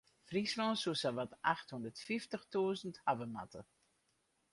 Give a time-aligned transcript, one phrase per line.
[0.27, 3.61] Fryslân soe sawat acht hûndert fyftich tûzen hawwe moatte.